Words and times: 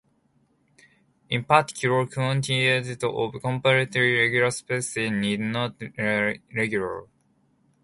In 1.29 1.43
particular, 1.43 2.07
quotients 2.07 3.03
of 3.03 3.39
completely 3.39 4.17
regular 4.17 4.49
spaces 4.49 5.11
need 5.11 5.41
not 5.41 5.77
be 5.77 5.91
regular. 6.55 7.03